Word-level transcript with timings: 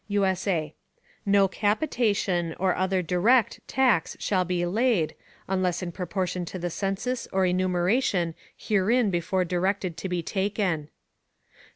[USA] 0.07 0.73
No 1.27 1.47
Capitation, 1.47 2.55
or 2.57 2.73
other 2.75 3.03
direct, 3.03 3.59
Tax 3.67 4.17
shall 4.19 4.43
be 4.43 4.65
laid, 4.65 5.13
unless 5.47 5.83
in 5.83 5.91
Proportion 5.91 6.43
to 6.45 6.57
the 6.57 6.71
Census 6.71 7.27
or 7.31 7.45
Enumeration 7.45 8.33
herein 8.57 9.11
before 9.11 9.45
directed 9.45 9.97
to 9.97 10.09
be 10.09 10.23
taken. 10.23 10.89